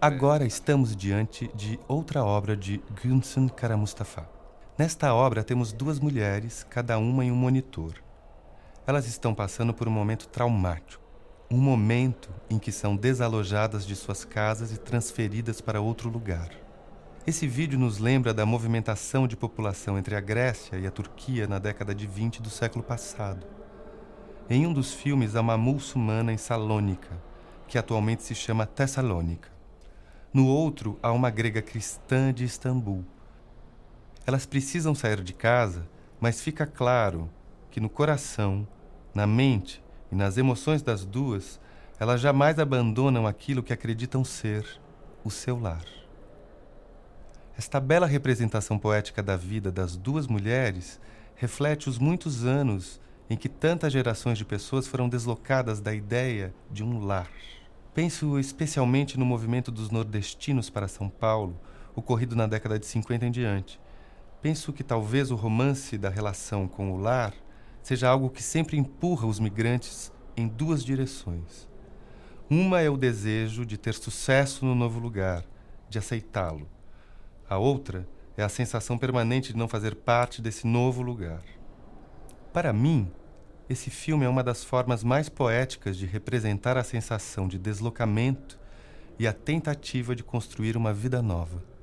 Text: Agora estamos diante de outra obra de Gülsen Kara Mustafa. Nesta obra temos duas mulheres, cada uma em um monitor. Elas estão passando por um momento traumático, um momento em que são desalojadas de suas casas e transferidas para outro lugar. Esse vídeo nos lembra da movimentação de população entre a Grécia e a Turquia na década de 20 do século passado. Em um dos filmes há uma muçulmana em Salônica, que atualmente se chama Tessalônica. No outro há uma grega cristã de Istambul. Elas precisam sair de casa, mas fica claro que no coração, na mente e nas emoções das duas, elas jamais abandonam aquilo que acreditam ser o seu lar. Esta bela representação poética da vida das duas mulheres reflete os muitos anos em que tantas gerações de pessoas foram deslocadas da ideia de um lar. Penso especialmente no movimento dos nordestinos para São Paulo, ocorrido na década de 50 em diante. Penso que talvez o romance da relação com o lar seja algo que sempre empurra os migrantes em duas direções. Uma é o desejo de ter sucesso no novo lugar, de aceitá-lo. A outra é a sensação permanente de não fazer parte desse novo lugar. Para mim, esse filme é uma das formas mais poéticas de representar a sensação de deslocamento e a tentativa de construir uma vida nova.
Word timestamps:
Agora 0.00 0.46
estamos 0.46 0.94
diante 0.94 1.50
de 1.56 1.76
outra 1.88 2.24
obra 2.24 2.56
de 2.56 2.80
Gülsen 3.02 3.48
Kara 3.48 3.76
Mustafa. 3.76 4.28
Nesta 4.78 5.12
obra 5.12 5.42
temos 5.42 5.72
duas 5.72 5.98
mulheres, 5.98 6.64
cada 6.70 6.96
uma 6.98 7.24
em 7.24 7.32
um 7.32 7.34
monitor. 7.34 7.94
Elas 8.86 9.08
estão 9.08 9.34
passando 9.34 9.74
por 9.74 9.88
um 9.88 9.90
momento 9.90 10.28
traumático, 10.28 11.02
um 11.50 11.58
momento 11.58 12.30
em 12.48 12.60
que 12.60 12.70
são 12.70 12.94
desalojadas 12.94 13.84
de 13.84 13.96
suas 13.96 14.24
casas 14.24 14.70
e 14.70 14.78
transferidas 14.78 15.60
para 15.60 15.80
outro 15.80 16.08
lugar. 16.08 16.50
Esse 17.26 17.48
vídeo 17.48 17.76
nos 17.76 17.98
lembra 17.98 18.32
da 18.32 18.46
movimentação 18.46 19.26
de 19.26 19.36
população 19.36 19.98
entre 19.98 20.14
a 20.14 20.20
Grécia 20.20 20.78
e 20.78 20.86
a 20.86 20.92
Turquia 20.92 21.48
na 21.48 21.58
década 21.58 21.92
de 21.92 22.06
20 22.06 22.40
do 22.40 22.50
século 22.50 22.84
passado. 22.84 23.55
Em 24.48 24.64
um 24.64 24.72
dos 24.72 24.94
filmes 24.94 25.34
há 25.34 25.40
uma 25.40 25.56
muçulmana 25.56 26.32
em 26.32 26.36
Salônica, 26.36 27.20
que 27.66 27.76
atualmente 27.76 28.22
se 28.22 28.32
chama 28.32 28.64
Tessalônica. 28.64 29.48
No 30.32 30.46
outro 30.46 30.96
há 31.02 31.10
uma 31.10 31.30
grega 31.30 31.60
cristã 31.60 32.32
de 32.32 32.44
Istambul. 32.44 33.04
Elas 34.24 34.46
precisam 34.46 34.94
sair 34.94 35.20
de 35.20 35.32
casa, 35.32 35.88
mas 36.20 36.40
fica 36.40 36.64
claro 36.64 37.28
que 37.72 37.80
no 37.80 37.90
coração, 37.90 38.68
na 39.12 39.26
mente 39.26 39.82
e 40.12 40.14
nas 40.14 40.36
emoções 40.38 40.80
das 40.80 41.04
duas, 41.04 41.60
elas 41.98 42.20
jamais 42.20 42.60
abandonam 42.60 43.26
aquilo 43.26 43.64
que 43.64 43.72
acreditam 43.72 44.24
ser 44.24 44.64
o 45.24 45.30
seu 45.30 45.58
lar. 45.58 45.84
Esta 47.58 47.80
bela 47.80 48.06
representação 48.06 48.78
poética 48.78 49.24
da 49.24 49.36
vida 49.36 49.72
das 49.72 49.96
duas 49.96 50.28
mulheres 50.28 51.00
reflete 51.34 51.88
os 51.88 51.98
muitos 51.98 52.44
anos 52.44 53.00
em 53.28 53.36
que 53.36 53.48
tantas 53.48 53.92
gerações 53.92 54.38
de 54.38 54.44
pessoas 54.44 54.86
foram 54.86 55.08
deslocadas 55.08 55.80
da 55.80 55.94
ideia 55.94 56.54
de 56.70 56.84
um 56.84 57.04
lar. 57.04 57.30
Penso 57.94 58.38
especialmente 58.38 59.18
no 59.18 59.24
movimento 59.24 59.70
dos 59.70 59.90
nordestinos 59.90 60.70
para 60.70 60.88
São 60.88 61.08
Paulo, 61.08 61.58
ocorrido 61.94 62.36
na 62.36 62.46
década 62.46 62.78
de 62.78 62.86
50 62.86 63.26
em 63.26 63.30
diante. 63.30 63.80
Penso 64.42 64.72
que 64.72 64.84
talvez 64.84 65.30
o 65.30 65.34
romance 65.34 65.96
da 65.96 66.08
relação 66.08 66.68
com 66.68 66.92
o 66.92 66.98
lar 66.98 67.34
seja 67.82 68.08
algo 68.08 68.30
que 68.30 68.42
sempre 68.42 68.76
empurra 68.76 69.26
os 69.26 69.40
migrantes 69.40 70.12
em 70.36 70.46
duas 70.46 70.84
direções. 70.84 71.66
Uma 72.48 72.80
é 72.80 72.90
o 72.90 72.96
desejo 72.96 73.64
de 73.64 73.76
ter 73.76 73.94
sucesso 73.94 74.64
no 74.64 74.74
novo 74.74 75.00
lugar, 75.00 75.44
de 75.88 75.98
aceitá-lo. 75.98 76.68
A 77.48 77.58
outra 77.58 78.06
é 78.36 78.42
a 78.42 78.48
sensação 78.48 78.98
permanente 78.98 79.52
de 79.52 79.58
não 79.58 79.66
fazer 79.66 79.94
parte 79.94 80.42
desse 80.42 80.66
novo 80.66 81.00
lugar. 81.00 81.42
Para 82.52 82.72
mim, 82.72 83.10
esse 83.68 83.90
filme 83.90 84.24
é 84.24 84.28
uma 84.28 84.44
das 84.44 84.62
formas 84.62 85.02
mais 85.02 85.28
poéticas 85.28 85.96
de 85.96 86.06
representar 86.06 86.76
a 86.76 86.84
sensação 86.84 87.48
de 87.48 87.58
deslocamento 87.58 88.58
e 89.18 89.26
a 89.26 89.32
tentativa 89.32 90.14
de 90.14 90.22
construir 90.22 90.76
uma 90.76 90.92
vida 90.92 91.20
nova. 91.20 91.75